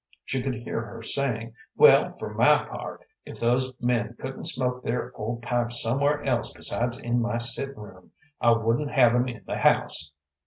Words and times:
She 0.25 0.41
could 0.41 0.55
hear 0.55 0.81
her 0.81 1.03
saying, 1.03 1.53
"Well, 1.77 2.11
for 2.17 2.33
my 2.33 2.65
part, 2.67 3.05
if 3.23 3.39
those 3.39 3.71
men 3.79 4.15
couldn't 4.19 4.45
smoke 4.45 4.81
their 4.83 5.11
old 5.15 5.43
pipes 5.43 5.79
somewhere 5.83 6.23
else 6.23 6.51
besides 6.51 6.99
in 6.99 7.21
my 7.21 7.37
sittin' 7.37 7.75
room, 7.75 8.09
I 8.41 8.53
wouldn't 8.53 8.89
have 8.89 9.13
'em 9.13 9.27
in 9.27 9.43
the 9.45 9.59
house." 9.59 10.11